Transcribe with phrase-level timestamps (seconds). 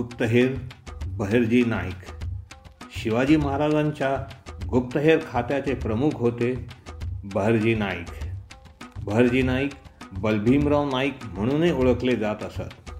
[0.00, 0.54] गुप्तहेर
[1.06, 2.26] बहिर्जी नाईक.
[3.02, 4.24] शिवाजी महाराजांच्या
[4.70, 6.66] गुप्तहेर खात्याचे प्रमुख होते
[7.34, 8.06] बहरजी नाईक.
[9.04, 9.70] बहरजी नाईक
[10.12, 12.90] बलभीमराव नाईक म्हणूनही ओळखले जात असत.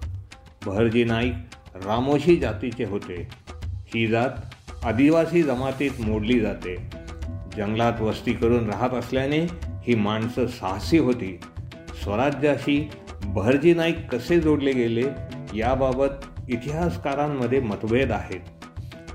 [0.65, 1.33] बहरजी नाईक
[1.75, 3.27] रामोशी जातीचे होते.
[3.95, 4.29] ही जात
[4.83, 6.75] आदिवासी जमातीत मोडली जाते.
[7.57, 11.39] जंगलात वस्ती करून राहत असल्याने ही माणसं साहसी होती.
[12.03, 12.89] स्वराज्याशी
[13.25, 15.03] बहरजी नाईक कसे जोडले गेले
[15.53, 16.07] याबाबत
[16.49, 18.39] इतिहासकारांमध्ये मतभेद आहेत.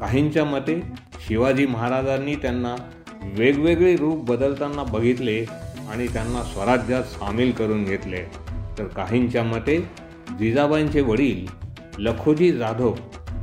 [0.01, 0.81] काहींच्या मते
[1.29, 2.75] शिवाजी महाराजांनी त्यांना
[3.23, 5.45] वेगवेगळे रूप बदलताना बघितले
[5.91, 8.23] आणि त्यांना स्वराज्यात सामील करून घेतले.
[8.79, 9.89] तर काहींच्या मते
[10.39, 11.47] जिजाबाईंचे वडील
[11.99, 12.95] लखोजी जाधव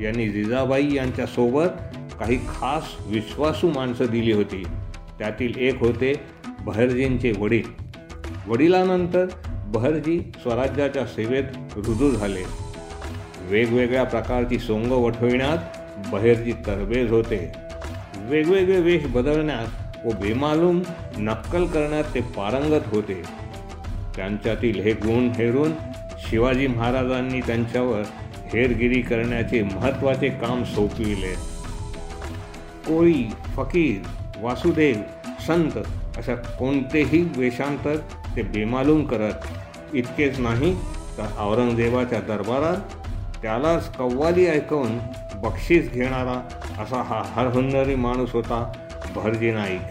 [0.02, 1.70] यांनी जिजाबाई यांच्यासोबत
[2.20, 4.64] काही खास विश्वासू माणसं दिली होती.
[5.20, 6.14] त्यातील एक होते
[6.62, 7.64] बहरजींचे वडील.
[8.48, 9.26] वडिलानंतर
[9.66, 11.44] बहरजी स्वराज्याच्या सेवेत
[11.76, 12.63] रुजू झाले.
[13.50, 15.58] वेगवेगळ्या प्रकारची सोंग वठविण्यात
[16.12, 17.52] बहेरची तरबेज होते.
[18.18, 20.82] वेगवेगळे वेश बदलण्यात व बेमालूम
[21.18, 23.24] नक्कल करण्यात ते पारंगत होते.
[24.16, 25.72] त्यांच्यातील हे गुण हेरून
[26.30, 28.02] शिवाजी महाराजांनी त्यांच्यावर
[28.54, 31.34] हेरगिरी करण्याचे महत्त्वाचे काम सोपविले.
[32.88, 33.24] कोळी
[33.56, 34.08] फकीर
[34.42, 34.96] वासुदेव
[35.48, 35.78] संत
[36.18, 37.96] अशा कोणतेही वेषांतर
[38.36, 39.34] ते बेमालूम करत.
[39.94, 40.76] इतकेच नाही
[41.18, 43.03] तर औरंगजेबाच्या दरबारात
[43.44, 44.98] त्यालाच कव्वाली ऐकवून
[45.36, 46.50] बक्षीस घेणारा
[46.84, 48.72] असा हा हरहुन्नरी माणूस होता
[49.16, 49.82] भरजी नाईक.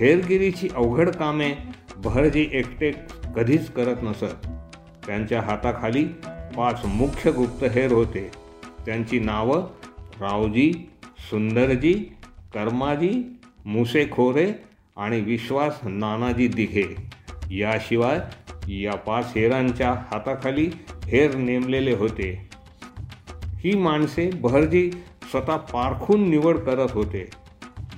[0.00, 1.54] हेरगिरीची अवघड कामे
[1.96, 2.92] भरजी एकटे
[3.36, 4.46] कधीच करत नसत.
[5.06, 6.04] त्यांच्या हाताखाली
[6.56, 8.30] पाच मुख्य गुप्तहेर होते.
[8.86, 9.68] त्यांची नावं
[10.20, 11.92] रावजी सुंदरजी
[12.54, 14.52] कर्माजी मुसेखोरे
[14.96, 16.96] आणि विश्वास नानाजी दिघे.
[17.50, 18.20] याशिवाय
[18.68, 20.70] या पाच हेरांच्या हाताखाली
[21.04, 22.48] हेर नेमलेले होते.
[23.56, 24.90] ही माणसे बहरजी
[25.30, 27.30] स्वतः पारखून निवड करत होते.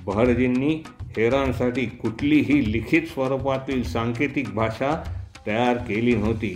[0.05, 5.03] बहरजींनी हेरांसाठी कुठलीही लिखित स्वरूपातील सांकेतिक भाषा
[5.47, 6.49] तयार केली नव्हती.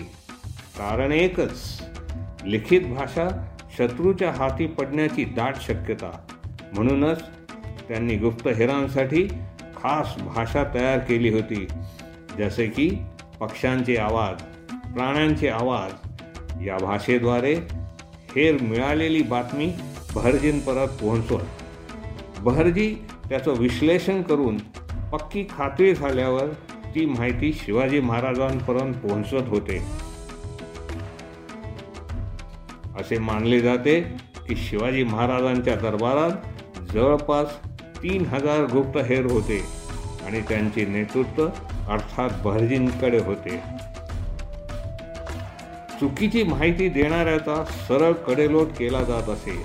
[0.78, 1.82] कारण एकच
[2.46, 3.46] लिखित भाषा
[3.78, 6.28] शत्रूच्या हाती पडण्याची दाट शक्यता.
[6.74, 7.24] म्हणूनच
[7.88, 9.28] त्यांनी गुप्तहेरांसाठी
[9.78, 11.68] खास भाषा तयार केली होती.
[12.38, 12.90] जसे की
[13.40, 14.42] पक्ष्यांचे आवाज
[14.94, 17.54] प्राण्यांचे आवाज या भाषेद्वारे
[18.36, 19.72] हेर मिळालेली बातमी
[20.16, 21.46] बहरजींपर्यंत पोहोचवत.
[22.40, 22.94] बहरजी
[23.30, 24.58] त्याचं विश्लेषण करून
[25.12, 26.48] पक्की खात्री झाल्यावर
[26.96, 29.78] ती माहिती शिवाजी महाराजांपर्यंत पोहोचवत होते.
[33.00, 34.00] असे मानले जाते
[34.48, 37.56] की शिवाजी महाराजांच्या दरबारात जवळपास
[38.04, 39.62] तीन हजार गुप्तहेर होते
[40.26, 41.48] आणि त्यांचे नेतृत्व
[41.90, 43.58] अर्थात बहरजींकडे होते.
[46.00, 49.64] चुकीची माहिती देणाऱ्याचा सरळ कडेलोट केला जात असे.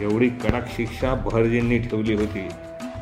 [0.00, 2.48] एवढी कडक शिक्षा बहरजींनी ठेवली होती.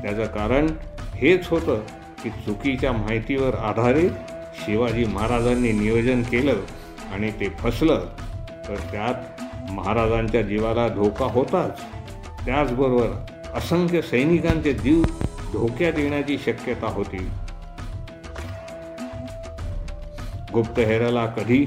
[0.03, 0.67] त्याचं कारण
[1.15, 1.81] हेच होतं
[2.25, 4.11] की चुकीच्या माहितीवर आधारित
[4.55, 6.55] शिवाजी महाराजांनी नियोजन केलं
[7.13, 8.07] आणि ते फसलं.
[8.69, 11.81] तर त्यात महाराजांच्या जीवाला धोका होताच.
[12.47, 13.09] त्याचबरोबर
[13.55, 15.03] असंख्य सैनिकांचे जीव
[15.53, 17.29] धोक्यात येण्याची शक्यता होती.
[20.59, 21.65] गुप्तहेराला कधी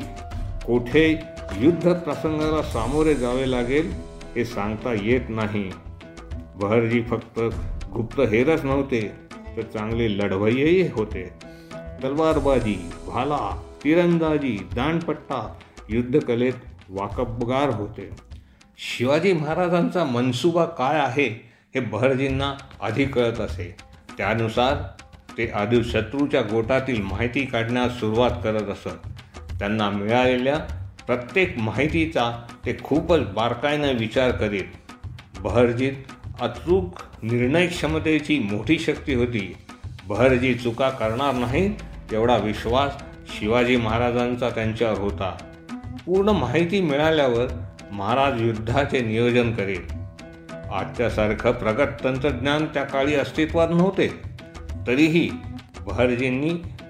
[0.66, 1.20] कोठे
[1.58, 3.92] युद्ध प्रसंगाला सामोरे जावे लागेल
[4.36, 5.72] हे सांगता येत नाही.
[6.56, 7.40] बहरजी फक्त
[7.94, 9.02] गुप्तहेरच नव्हते
[9.58, 11.24] तर चांगले लढवय्यही होते.
[12.04, 15.54] तलवारबाजी भाला तिरंदाजी दांडपट्टा
[15.90, 16.54] युद्धकलेत
[16.90, 18.10] वाकबगार होते.
[18.78, 21.28] शिवाजी महाराजांचा मनसुबा काय आहे
[21.76, 23.76] हे बहरजींना आधी कळत असे.
[24.18, 24.76] त्यानुसार
[25.38, 29.08] ते आधी शत्रूच्या गोटातील माहिती काढण्यास सुरुवात करत असत.
[29.60, 30.58] त्यांना मिळालेल्या
[31.08, 32.32] प्रत्येक माहितीचा
[32.66, 34.64] ते खूपच बारकाईनं विचार करीत.
[35.40, 35.94] बहरजीत
[36.42, 39.56] अचूक निर्णय क्षमतेची मोठी शक्ती होती.
[40.08, 41.70] बहरजी चुका करणार नाही
[42.12, 42.94] तेवढा विश्वास
[43.28, 45.38] शिवाजी महाराजांचा त्यांच्यावर होता.
[46.06, 47.48] पूर्ण माहिती मिळाल्यावर
[47.92, 50.02] महाराज युद्धाचे नियोजन करेल
[50.74, 54.31] आजच्यासारखं प्रगत तंत्रज्ञान त्या काळी अस्तित्वात नव्हते.
[54.88, 55.30] तरीही
[55.86, 56.50] बहरजींनी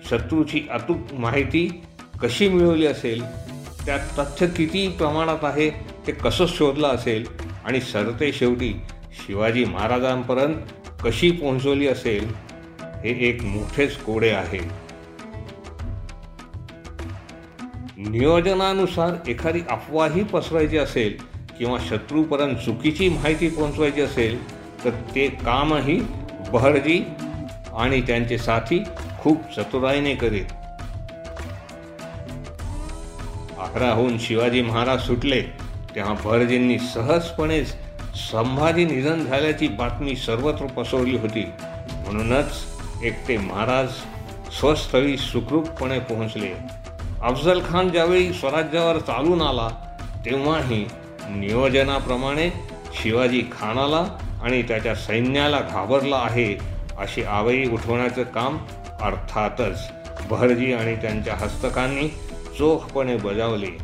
[0.10, 1.84] शत्रूची अचूक माहिती
[2.22, 3.24] कशी मिळवली असेल
[3.86, 5.70] त्यात तथ्य किती प्रमाणात आहे
[6.08, 7.26] ते कसं शोधलं असेल
[7.66, 8.74] आणि सरते शेवटी
[9.12, 10.56] शिवाजी महाराजांपर्यंत
[11.04, 12.28] कशी पोहोचवली असेल
[12.82, 14.60] हे एक मोठेच कोडे आहे.
[17.98, 21.18] नियोजनानुसार एखादी अफवाही पसरायची असेल
[21.60, 24.38] किंवा शत्रूपर्यंत चुकीची माहिती पोहोचवायची असेल
[24.86, 26.02] तर ते कामही
[26.52, 27.04] बहरजी
[27.78, 28.84] आणि त्यांचे साथी
[29.20, 30.46] खूप चतुराईने करीत.
[33.60, 35.42] अकराहून शिवाजी महाराज सुटले
[35.96, 37.76] तेव्हा भरजींनी सहजपणेच
[38.32, 41.46] संभाजी निधन झाल्याची बातमी सर्वत्र पसरली होती.
[41.92, 43.90] म्हणूनच एकटे महाराज
[44.60, 46.54] स्वस्थळी सुखरूपपणे पोहोचले.
[47.24, 49.68] अफजल खान ज्यावेळी स्वराज्यावर चालून आला
[50.26, 50.86] तेव्हाही
[51.30, 52.50] नियोजनाप्रमाणे
[52.94, 54.04] शिवाजी खानाला
[54.44, 56.54] आणि त्याच्या सैन्याला घाबरला आहे
[57.02, 58.58] अशी आवई उठवण्याचं काम
[59.02, 59.82] अर्थातच
[60.30, 62.08] बहरजी आणि त्यांच्या हस्तकांनी
[62.58, 63.78] चोखपणे बजावले.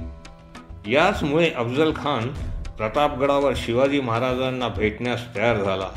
[0.92, 2.28] याचमुळे अफजल खान
[2.78, 5.90] प्रतापगडावर शिवाजी महाराजांना भेटण्यास तयार झाला.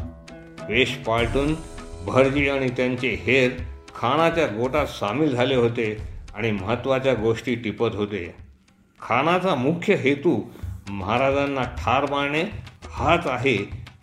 [0.68, 1.54] वेश पालटून
[2.06, 3.50] भरजी आणि त्यांचे हेर
[3.96, 5.96] खानाच्या गोटात सामील झाले होते
[6.34, 8.34] आणि महत्त्वाच्या गोष्टी टिपत होते.
[9.00, 10.40] खानाचा मुख्य हेतू
[10.88, 12.42] महाराजांना ठार मारणे
[12.90, 13.56] हाच आहे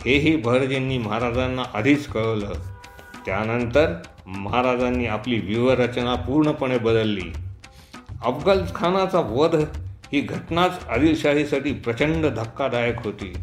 [0.06, 2.54] हेही भरजींनी महाराजांना आधीच कळवलं.
[3.27, 3.94] त्यानंतर
[4.27, 7.33] महाराजांनी आपली व्यूहरचना पूर्णपणे बदलली.
[8.25, 9.56] अफगल खानाचा वध
[10.13, 13.33] ही घटनाच आदिलशाहीसाठी प्रचंड धक्कादायक होती.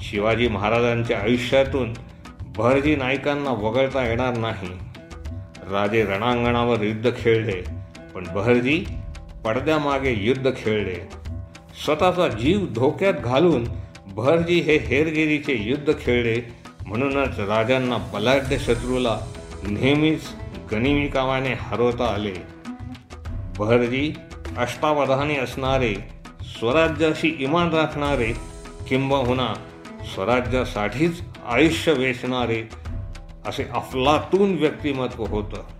[0.00, 1.92] शिवाजी महाराजांच्या आयुष्यातून
[2.56, 4.68] भरजी नायकांना वगळता येणार नाही.
[5.70, 7.62] राजे रणांगणावर युद्ध खेळले
[8.14, 8.84] पण बहरजी
[9.44, 11.08] पडद्यामागे युद्ध खेळले.
[11.84, 13.66] स्वतःचा जीव धोक्यात घालून
[14.06, 19.18] बहरजी हे हेरगिरीचे युद्ध खेळले म्हणूनच राजांना बलाढ्य शत्रूला
[19.62, 20.20] नेहमीच
[20.72, 22.32] गनिमी कामाने हरवता आले.
[23.58, 24.12] बहरजी
[24.56, 25.94] अष्टावधानी असणारे
[26.42, 28.32] स्वराज्याशी इमान राखणारे
[28.88, 29.54] किंबहुना
[30.14, 32.62] स्वराज्यासाठीच आयुष्य वेचणारे
[33.46, 35.77] असे अफलातून व्यक्तिमत्व होतं.